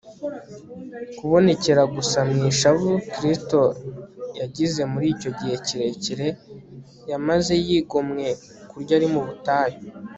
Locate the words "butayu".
9.27-9.77